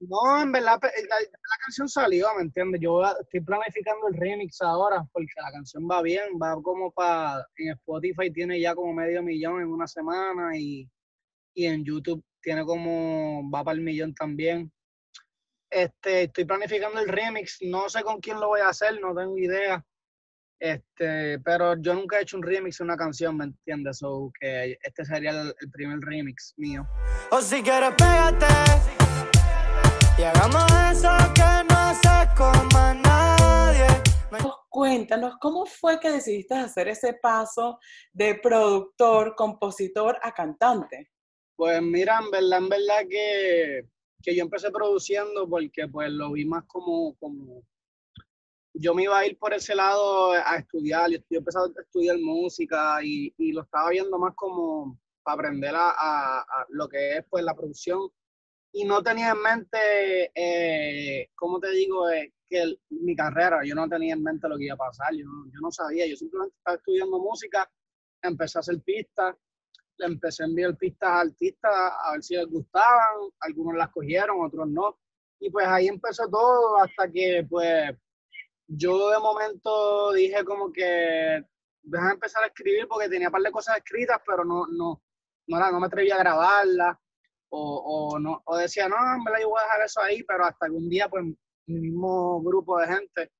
No, 0.00 0.40
en 0.40 0.50
verdad, 0.50 0.80
la, 0.82 1.58
canción 1.64 1.88
salió, 1.88 2.26
¿me 2.36 2.42
entiendes? 2.42 2.80
Yo 2.80 3.04
estoy 3.04 3.40
planificando 3.40 4.08
el 4.08 4.14
remix 4.14 4.60
ahora 4.60 5.04
porque 5.12 5.32
la 5.36 5.52
canción 5.52 5.88
va 5.88 6.02
bien, 6.02 6.38
va 6.40 6.60
como 6.62 6.90
para, 6.90 7.46
en 7.56 7.72
Spotify 7.72 8.32
tiene 8.32 8.60
ya 8.60 8.74
como 8.74 8.92
medio 8.92 9.22
millón 9.22 9.60
en 9.60 9.68
una 9.68 9.86
semana 9.86 10.56
y, 10.56 10.88
y 11.54 11.66
en 11.66 11.84
YouTube 11.84 12.24
tiene 12.40 12.64
como, 12.64 13.48
va 13.50 13.64
para 13.64 13.76
el 13.76 13.84
millón 13.84 14.14
también. 14.14 14.72
Este, 15.70 16.24
estoy 16.24 16.44
planificando 16.44 17.00
el 17.00 17.08
remix, 17.08 17.58
no 17.62 17.88
sé 17.88 18.02
con 18.02 18.20
quién 18.20 18.40
lo 18.40 18.48
voy 18.48 18.60
a 18.60 18.68
hacer, 18.68 19.00
no 19.00 19.14
tengo 19.14 19.36
idea. 19.38 19.84
Este, 20.60 21.38
pero 21.40 21.80
yo 21.80 21.94
nunca 21.94 22.18
he 22.18 22.22
hecho 22.22 22.36
un 22.36 22.42
remix 22.42 22.78
de 22.78 22.84
una 22.84 22.96
canción, 22.96 23.36
¿me 23.36 23.44
entiendes? 23.44 23.98
So 23.98 24.32
que 24.40 24.76
este 24.82 25.04
sería 25.04 25.30
el, 25.30 25.54
el 25.60 25.70
primer 25.70 26.00
remix 26.00 26.54
mío. 26.56 26.86
O 27.30 27.40
si 27.40 27.62
quieres 27.62 27.90
pégate 27.90 28.46
y 30.18 30.22
hagamos 30.22 30.64
eso 30.90 31.10
que 31.32 31.64
no 31.72 31.94
se 31.94 32.34
coma 32.36 32.94
nadie. 32.94 33.86
Cuéntanos, 34.68 35.36
¿cómo 35.40 35.64
fue 35.64 35.98
que 35.98 36.10
decidiste 36.10 36.54
hacer 36.54 36.88
ese 36.88 37.14
paso 37.14 37.78
de 38.12 38.34
productor, 38.34 39.34
compositor 39.36 40.18
a 40.22 40.32
cantante? 40.32 41.10
Pues 41.58 41.82
mira, 41.82 42.20
en 42.22 42.30
verdad, 42.30 42.58
en 42.58 42.68
verdad 42.68 43.08
que, 43.10 43.88
que 44.22 44.36
yo 44.36 44.44
empecé 44.44 44.70
produciendo 44.70 45.48
porque 45.48 45.88
pues 45.88 46.08
lo 46.12 46.30
vi 46.30 46.44
más 46.44 46.62
como, 46.68 47.16
como, 47.18 47.64
yo 48.74 48.94
me 48.94 49.02
iba 49.02 49.18
a 49.18 49.26
ir 49.26 49.36
por 49.36 49.52
ese 49.52 49.74
lado 49.74 50.30
a 50.30 50.56
estudiar, 50.56 51.10
yo, 51.10 51.18
empecé 51.30 51.58
a 51.58 51.82
estudiar 51.82 52.16
música 52.20 53.00
y, 53.02 53.34
y, 53.38 53.50
lo 53.50 53.62
estaba 53.62 53.90
viendo 53.90 54.20
más 54.20 54.36
como 54.36 55.00
para 55.24 55.34
aprender 55.34 55.74
a, 55.74 55.90
a, 56.42 56.66
lo 56.68 56.88
que 56.88 57.16
es 57.16 57.24
pues 57.28 57.42
la 57.42 57.56
producción 57.56 58.08
y 58.70 58.84
no 58.84 59.02
tenía 59.02 59.30
en 59.30 59.42
mente, 59.42 60.30
eh, 60.36 61.28
¿cómo 61.34 61.58
te 61.58 61.72
digo? 61.72 62.08
Eh, 62.08 62.34
que 62.46 62.78
mi 62.90 63.16
carrera, 63.16 63.64
yo 63.64 63.74
no 63.74 63.88
tenía 63.88 64.14
en 64.14 64.22
mente 64.22 64.48
lo 64.48 64.56
que 64.56 64.66
iba 64.66 64.74
a 64.74 64.78
pasar, 64.78 65.12
yo, 65.12 65.26
yo 65.26 65.60
no 65.60 65.72
sabía, 65.72 66.06
yo 66.06 66.14
simplemente 66.14 66.54
estaba 66.56 66.76
estudiando 66.76 67.18
música, 67.18 67.68
empecé 68.22 68.58
a 68.58 68.60
hacer 68.60 68.80
pistas, 68.80 69.34
le 69.98 70.06
empecé 70.06 70.42
a 70.42 70.46
enviar 70.46 70.76
pistas 70.76 71.08
a 71.08 71.20
artistas 71.20 71.72
a 72.04 72.12
ver 72.12 72.22
si 72.22 72.36
les 72.36 72.46
gustaban, 72.46 73.30
algunos 73.40 73.76
las 73.76 73.90
cogieron, 73.90 74.44
otros 74.44 74.68
no, 74.68 74.98
y 75.40 75.50
pues 75.50 75.66
ahí 75.66 75.88
empezó 75.88 76.28
todo 76.28 76.78
hasta 76.78 77.10
que 77.10 77.46
pues 77.48 77.90
yo 78.66 79.10
de 79.10 79.18
momento 79.18 80.12
dije 80.12 80.44
como 80.44 80.72
que 80.72 81.42
déjame 81.82 82.12
empezar 82.12 82.42
a 82.44 82.48
escribir 82.48 82.86
porque 82.88 83.08
tenía 83.08 83.28
un 83.28 83.32
par 83.32 83.42
de 83.42 83.50
cosas 83.50 83.78
escritas, 83.78 84.20
pero 84.26 84.44
no, 84.44 84.66
no, 84.66 85.02
no, 85.46 85.70
no 85.72 85.80
me 85.80 85.86
atrevía 85.86 86.16
a 86.16 86.18
grabarlas 86.18 86.96
o, 87.50 88.12
o, 88.12 88.18
no, 88.18 88.42
o 88.44 88.56
decía, 88.56 88.88
no, 88.88 88.96
en 88.96 89.24
verdad 89.24 89.40
yo 89.40 89.56
a 89.56 89.62
dejar 89.62 89.82
eso 89.82 90.02
ahí, 90.02 90.22
pero 90.24 90.44
hasta 90.44 90.66
que 90.66 90.72
un 90.72 90.88
día, 90.88 91.08
pues, 91.08 91.24
mi 91.66 91.80
mismo 91.80 92.42
grupo 92.42 92.78
de 92.78 92.88
gente, 92.88 93.32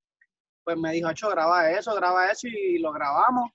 pues 0.65 0.77
me 0.77 0.93
dijo, 0.93 1.11
hecho, 1.11 1.29
graba 1.31 1.71
eso, 1.71 1.95
graba 1.95 2.31
eso, 2.31 2.47
y 2.49 2.79
lo 2.79 2.93
grabamos. 2.93 3.51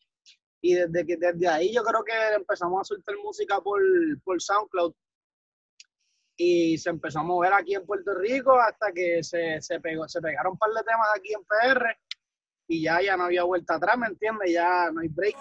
Y 0.64 0.76
desde, 0.76 1.06
que, 1.06 1.18
desde 1.18 1.48
ahí 1.48 1.74
yo 1.74 1.84
creo 1.84 2.04
que 2.04 2.14
empezamos 2.36 2.82
a 2.82 2.86
soltar 2.86 3.16
música 3.18 3.60
por, 3.60 3.82
por 4.24 4.42
SoundCloud 4.42 4.94
y 6.38 6.78
se 6.78 6.90
empezó 6.90 7.20
a 7.20 7.24
mover 7.24 7.54
aquí 7.54 7.76
en 7.76 7.86
Puerto 7.86 8.14
Rico 8.16 8.60
hasta 8.60 8.92
que 8.92 9.24
se, 9.24 9.62
se, 9.62 9.80
pegó, 9.80 10.08
se 10.08 10.22
pegaron 10.22 10.54
un 10.54 10.58
par 10.58 10.72
de 10.72 10.84
temas 10.84 11.08
aquí 11.16 11.34
en 11.34 11.44
PR 11.44 11.98
y 12.68 12.82
ya, 12.84 13.02
ya 13.02 13.18
no 13.18 13.26
había 13.26 13.44
vuelta 13.44 13.76
atrás, 13.76 13.98
¿me 13.98 14.08
entiendes? 14.08 14.52
Ya 14.52 14.90
no 14.92 15.02
hay 15.02 15.10
break. 15.10 15.36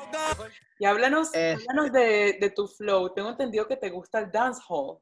Y 0.78 0.84
háblanos, 0.84 1.32
eh, 1.34 1.56
háblanos 1.56 1.92
de, 1.92 2.36
de, 2.40 2.50
tu 2.50 2.66
flow. 2.66 3.14
Tengo 3.14 3.30
entendido 3.30 3.66
que 3.66 3.76
te 3.76 3.90
gusta 3.90 4.18
el 4.18 4.30
dancehall. 4.30 4.98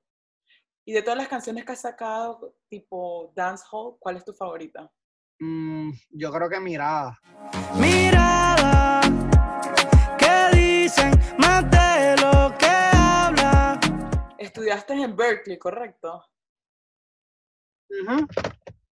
Y 0.85 0.93
de 0.93 1.03
todas 1.03 1.19
las 1.19 1.29
canciones 1.29 1.65
que 1.65 1.73
has 1.73 1.81
sacado, 1.81 2.57
tipo 2.69 3.33
dancehall, 3.35 3.97
¿cuál 3.99 4.17
es 4.17 4.25
tu 4.25 4.35
favorita? 4.35 4.91
Mm, 5.39 5.93
yo 6.11 6.31
creo 6.31 6.51
que 6.51 6.61
Mirada. 6.61 7.19
Mirada, 7.81 8.20
Estudiaste 14.51 14.95
en 14.95 15.15
Berkeley, 15.15 15.59
¿correcto? 15.59 16.25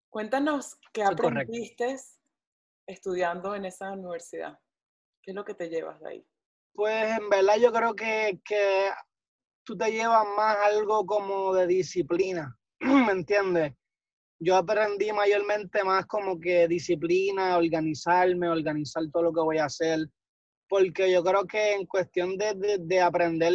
Cuéntanos 0.10 0.78
qué 0.92 1.02
aprendiste 1.02 1.96
estudiando 2.86 3.56
en 3.56 3.64
esa 3.64 3.94
universidad? 3.94 4.60
¿Qué 5.22 5.32
es 5.32 5.36
lo 5.36 5.46
que 5.46 5.54
te 5.54 5.70
llevas 5.70 6.02
de 6.02 6.10
ahí? 6.10 6.28
Pues 6.74 7.18
en 7.18 7.30
verdad 7.30 7.56
yo 7.56 7.72
creo 7.72 7.96
que, 7.96 8.42
que 8.44 8.90
tú 9.64 9.78
te 9.78 9.94
llevas 9.94 10.26
más 10.36 10.58
algo 10.66 11.06
como 11.06 11.54
de 11.54 11.68
disciplina, 11.68 12.54
¿me 12.82 13.14
entiendes? 13.14 13.72
Yo 14.38 14.58
aprendí 14.58 15.14
mayormente 15.14 15.86
más 15.86 16.06
como 16.06 16.38
que 16.38 16.68
disciplina, 16.68 17.58
organizarme, 17.58 18.50
organizar 18.50 19.04
todo 19.10 19.24
lo 19.24 19.34
que 19.34 19.40
voy 19.40 19.60
a 19.60 19.66
hacer, 19.66 20.00
porque 20.68 21.10
yo 21.10 21.24
creo 21.24 21.48
que 21.48 21.76
en 21.76 21.86
cuestión 21.86 22.38
de, 22.38 22.56
de, 22.56 22.78
de 22.80 23.00
aprender 23.00 23.54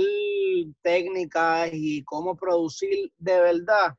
técnicas 0.83 1.71
y 1.73 2.03
cómo 2.05 2.37
producir 2.37 3.13
de 3.19 3.41
verdad, 3.41 3.95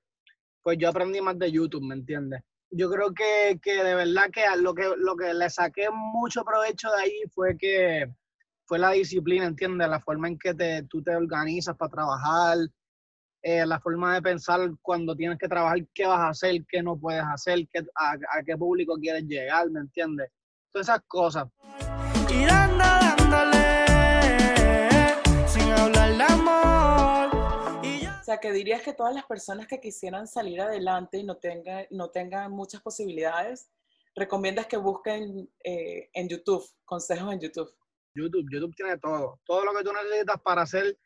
pues 0.62 0.78
yo 0.78 0.90
aprendí 0.90 1.22
más 1.22 1.38
de 1.38 1.52
YouTube, 1.52 1.84
¿me 1.84 1.96
entiendes? 1.96 2.42
yo 2.72 2.90
creo 2.90 3.14
que, 3.14 3.60
que, 3.62 3.84
de 3.84 3.96
verdad 3.96 4.30
que 4.32 4.44
lo 4.58 4.74
que 4.74 4.90
lo 4.98 5.16
que 5.16 5.34
le 5.34 5.50
saqué 5.50 5.90
mucho 5.92 6.44
provecho 6.44 6.90
de 6.92 7.04
ahí 7.04 7.22
fue 7.34 7.58
que 7.58 8.10
fue 8.66 8.80
la 8.80 8.92
disciplina, 8.92 9.46
¿entiendes? 9.46 9.90
La 9.90 10.00
forma 10.00 10.30
en 10.30 10.40
que 10.40 10.54
te, 10.54 10.84
tú 10.84 11.04
te 11.04 11.14
organizas 11.14 11.76
para 11.76 11.92
trabajar, 11.92 12.58
eh, 13.42 13.66
la 13.66 13.82
forma 13.82 14.14
de 14.14 14.22
pensar 14.22 14.62
cuando 14.82 15.14
tienes 15.14 15.38
que 15.38 15.50
trabajar, 15.50 15.80
qué 15.94 16.08
vas 16.08 16.20
a 16.20 16.30
hacer, 16.30 16.64
qué 16.70 16.82
no 16.82 16.98
puedes 16.98 17.24
hacer, 17.24 17.68
qué, 17.70 17.82
a, 17.96 18.12
a, 18.14 18.44
qué 18.46 18.56
público 18.56 18.96
quieres 18.96 19.26
llegar, 19.26 19.70
¿me 19.70 19.82
entiendes? 19.82 20.32
Todas 20.72 20.88
esas 20.88 21.02
cosas. 21.06 21.48
Y 28.36 28.40
que 28.40 28.52
dirías 28.52 28.82
que 28.82 28.94
todas 28.94 29.14
las 29.14 29.26
personas 29.26 29.68
que 29.68 29.80
quisieran 29.80 30.28
salir 30.28 30.62
adelante 30.62 31.18
y 31.18 31.24
no 31.24 31.38
tengan, 31.38 31.86
no 31.90 32.10
tengan 32.10 32.52
muchas 32.52 32.82
posibilidades, 32.82 33.70
recomiendas 34.16 34.68
que 34.68 34.78
busquen 34.78 35.50
eh, 35.64 36.10
en 36.14 36.30
YouTube, 36.30 36.64
consejos 36.86 37.34
en 37.34 37.40
YouTube. 37.40 37.74
YouTube, 38.14 38.46
YouTube 38.52 38.76
tiene 38.76 38.98
todo. 38.98 39.40
Todo 39.46 39.66
lo 39.66 39.74
que 39.74 39.84
tú 39.84 39.92
necesitas 39.94 40.40
para 40.42 40.66
ser 40.66 40.98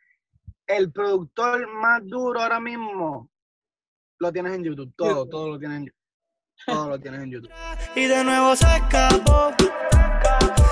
el 0.67 0.91
productor 0.91 1.67
más 1.67 2.01
duro 2.05 2.41
ahora 2.41 2.59
mismo, 2.59 3.29
lo 4.19 4.31
tienes 4.31 4.53
en 4.53 4.63
YouTube. 4.63 4.93
Todo, 4.95 5.27
todo 5.27 5.49
lo 5.49 5.59
tienes 5.59 5.77
en 5.77 5.85
YouTube. 5.85 5.99
Todo 6.65 6.89
lo 6.89 6.99
tienes 6.99 7.21
en 7.21 7.31
YouTube. 7.31 7.51
y 7.95 8.05
de 8.05 8.23
nuevo 8.23 8.55
se 8.55 8.65
escapó. 8.65 9.51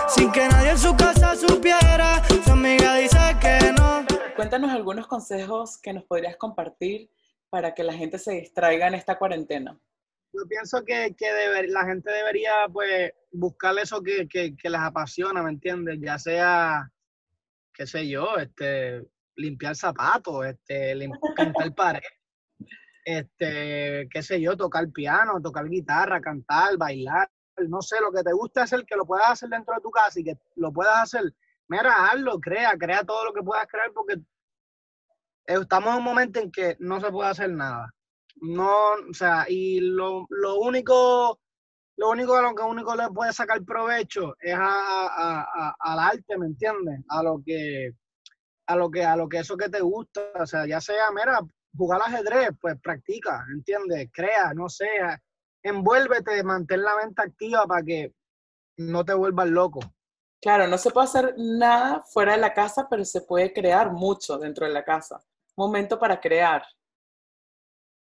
Sin 0.07 0.31
que 0.31 0.47
nadie 0.47 0.71
en 0.71 0.77
su 0.77 0.95
casa 0.95 1.35
supiera. 1.35 2.21
Su 2.45 2.51
amiga 2.51 2.95
dice 2.95 3.17
que 3.41 3.73
no. 3.73 4.12
Cuéntanos 4.35 4.71
algunos 4.71 5.07
consejos 5.07 5.77
que 5.77 5.93
nos 5.93 6.05
podrías 6.05 6.37
compartir 6.37 7.09
para 7.49 7.73
que 7.75 7.83
la 7.83 7.93
gente 7.93 8.17
se 8.17 8.31
distraiga 8.31 8.87
en 8.87 8.95
esta 8.95 9.17
cuarentena. 9.19 9.79
Yo 10.33 10.47
pienso 10.49 10.83
que, 10.83 11.15
que 11.15 11.27
la 11.67 11.85
gente 11.85 12.11
debería 12.11 12.51
pues 12.71 13.11
buscar 13.31 13.77
eso 13.77 14.01
que, 14.01 14.27
que, 14.27 14.55
que 14.55 14.69
les 14.69 14.81
apasiona, 14.81 15.43
¿me 15.43 15.51
entiendes? 15.51 15.99
Ya 16.01 16.17
sea, 16.17 16.91
qué 17.75 17.85
sé 17.85 18.07
yo, 18.07 18.37
este, 18.37 19.05
limpiar 19.35 19.75
zapatos, 19.75 20.47
este, 20.47 20.97
pintar 21.35 21.75
pared, 21.75 22.01
este, 23.05 24.07
qué 24.09 24.23
sé 24.23 24.41
yo, 24.41 24.57
tocar 24.57 24.89
piano, 24.91 25.39
tocar 25.39 25.69
guitarra, 25.69 26.19
cantar, 26.19 26.75
bailar, 26.77 27.29
no 27.67 27.83
sé, 27.83 27.97
lo 28.01 28.11
que 28.11 28.23
te 28.23 28.33
guste 28.33 28.61
hacer, 28.61 28.83
que 28.85 28.95
lo 28.95 29.05
puedas 29.05 29.29
hacer 29.29 29.49
dentro 29.49 29.75
de 29.75 29.81
tu 29.81 29.91
casa 29.91 30.19
y 30.19 30.23
que 30.23 30.37
lo 30.55 30.73
puedas 30.73 30.97
hacer 30.97 31.33
mira, 31.73 32.05
hazlo, 32.05 32.39
crea, 32.39 32.77
crea 32.77 33.03
todo 33.03 33.25
lo 33.25 33.33
que 33.33 33.41
puedas 33.41 33.65
crear 33.67 33.91
porque 33.93 34.21
estamos 35.45 35.91
en 35.91 35.97
un 35.97 36.03
momento 36.03 36.39
en 36.39 36.51
que 36.51 36.77
no 36.79 36.99
se 37.01 37.11
puede 37.11 37.29
hacer 37.31 37.51
nada. 37.51 37.91
No, 38.35 38.93
o 39.09 39.13
sea, 39.13 39.45
y 39.47 39.79
lo, 39.79 40.25
lo 40.29 40.59
único, 40.59 41.39
lo 41.97 42.09
único 42.09 42.35
a 42.35 42.43
lo 42.43 42.53
que 42.53 42.63
único 42.63 42.95
le 42.95 43.09
puede 43.09 43.33
sacar 43.33 43.63
provecho 43.63 44.35
es 44.39 44.55
a, 44.55 45.73
al 45.79 45.99
arte, 45.99 46.37
¿me 46.37 46.45
entiendes? 46.45 47.01
A 47.09 47.23
lo 47.23 47.41
que, 47.43 47.91
a 48.67 48.75
lo 48.75 48.91
que, 48.91 49.03
a 49.03 49.15
lo 49.15 49.27
que 49.27 49.39
eso 49.39 49.57
que 49.57 49.69
te 49.69 49.81
gusta, 49.81 50.21
o 50.35 50.45
sea, 50.45 50.67
ya 50.67 50.79
sea, 50.79 51.11
mira, 51.11 51.39
jugar 51.75 52.01
ajedrez, 52.03 52.49
pues 52.61 52.79
practica, 52.81 53.45
¿entiendes? 53.51 54.09
Crea, 54.13 54.53
no 54.53 54.69
sea, 54.69 55.19
envuélvete, 55.63 56.43
mantén 56.43 56.83
la 56.83 56.95
mente 56.97 57.21
activa 57.21 57.65
para 57.65 57.83
que 57.83 58.13
no 58.77 59.03
te 59.05 59.13
vuelvas 59.13 59.47
loco. 59.49 59.79
Claro, 60.43 60.67
no 60.67 60.77
se 60.77 60.91
puede 60.91 61.05
hacer 61.07 61.35
nada 61.37 62.01
fuera 62.01 62.33
de 62.33 62.39
la 62.39 62.53
casa, 62.53 62.85
pero 62.89 63.05
se 63.05 63.21
puede 63.21 63.53
crear 63.53 63.93
mucho 63.93 64.37
dentro 64.37 64.67
de 64.67 64.73
la 64.73 64.83
casa. 64.83 65.23
Momento 65.55 65.97
para 65.97 66.19
crear. 66.19 66.61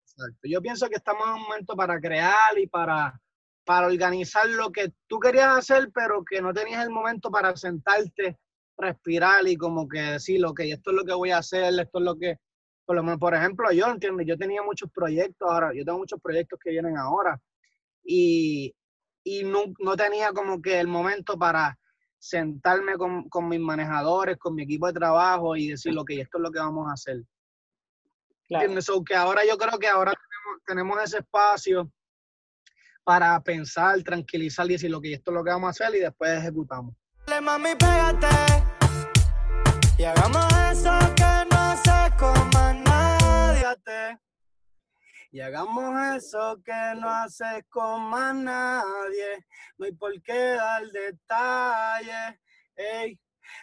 Exacto. 0.03 0.41
Yo 0.43 0.61
pienso 0.61 0.89
que 0.89 0.97
estamos 0.97 1.29
en 1.29 1.35
un 1.35 1.43
momento 1.43 1.77
para 1.77 2.01
crear 2.01 2.59
y 2.59 2.67
para, 2.67 3.21
para 3.65 3.87
organizar 3.87 4.49
lo 4.49 4.73
que 4.73 4.93
tú 5.07 5.21
querías 5.21 5.57
hacer, 5.59 5.93
pero 5.95 6.25
que 6.25 6.43
no 6.43 6.53
tenías 6.53 6.83
el 6.83 6.91
momento 6.91 7.31
para 7.31 7.57
sentarte, 7.57 8.37
respirar 8.79 9.47
y 9.47 9.57
como 9.57 9.87
que 9.87 10.01
decir, 10.01 10.45
ok, 10.45 10.59
esto 10.65 10.91
es 10.91 10.97
lo 10.97 11.05
que 11.05 11.15
voy 11.15 11.31
a 11.31 11.39
hacer, 11.39 11.73
esto 11.79 11.99
es 11.99 12.05
lo 12.05 12.17
que... 12.17 12.39
por 12.85 12.97
lo 12.97 13.05
menos, 13.05 13.21
por 13.21 13.37
ejemplo, 13.37 13.71
yo 13.71 13.87
entiendo, 13.87 14.25
yo 14.25 14.37
tenía 14.37 14.61
muchos 14.61 14.91
proyectos 14.91 15.49
ahora, 15.49 15.71
yo 15.73 15.85
tengo 15.85 15.99
muchos 15.99 16.21
proyectos 16.21 16.59
que 16.59 16.71
vienen 16.71 16.99
ahora 16.99 17.41
y, 18.03 18.75
y 19.23 19.45
no, 19.45 19.67
no 19.79 19.95
tenía 19.95 20.33
como 20.33 20.61
que 20.61 20.81
el 20.81 20.89
momento 20.89 21.39
para 21.39 21.79
sentarme 22.25 22.95
con, 22.97 23.29
con, 23.29 23.49
mis 23.49 23.61
manejadores, 23.61 24.39
con 24.39 24.55
mi 24.55 24.63
equipo 24.63 24.87
de 24.87 24.95
trabajo 24.95 25.57
y 25.57 25.69
decir, 25.69 25.97
ok, 25.99 26.11
esto 26.13 26.39
es 26.39 26.43
lo 26.43 26.51
que 26.51 26.59
vamos 26.59 26.89
a 26.89 26.95
hacer. 26.95 27.23
Claro. 28.49 28.81
So, 28.81 29.05
que 29.05 29.15
ahora 29.15 29.43
yo 29.47 29.59
creo 29.59 29.79
que 29.79 29.89
ahora 29.89 30.13
tenemos, 30.13 30.63
tenemos, 30.67 31.03
ese 31.03 31.19
espacio 31.19 31.91
para 33.05 33.39
pensar, 33.41 34.03
tranquilizar 34.03 34.65
y 34.67 34.73
decir, 34.73 34.91
lo 34.91 35.03
que 35.03 35.13
esto 35.13 35.31
es 35.31 35.35
lo 35.35 35.45
que 35.45 35.51
vamos 35.51 35.69
a 35.69 35.71
hacer 35.85 35.95
y 35.97 36.01
después 36.01 36.31
ejecutamos. 36.31 36.95
Mami, 37.43 37.75
pégate 37.75 38.27
y 39.99 40.05
hagamos 40.05 40.47
eso 40.73 41.04
Y 45.35 45.41
hagamos 45.41 46.15
eso 46.17 46.63
que 46.65 46.95
no 46.97 47.11
haces 47.11 47.65
con 47.69 48.03
más 48.03 48.37
nadie. 48.37 49.45
No 49.77 49.87
hay 49.87 49.91
por 49.91 50.13
qué 50.23 50.51
dar 50.51 50.85
detalles. 50.93 52.39
Ey, 52.77 53.19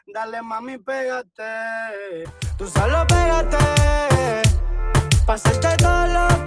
dale 0.06 0.42
mami, 0.42 0.80
pégate. 0.80 2.26
Tú 2.58 2.68
solo 2.68 3.08
pégate. 3.08 3.58
Pasarte 5.26 5.78
todo 5.78 6.08
lo 6.08 6.44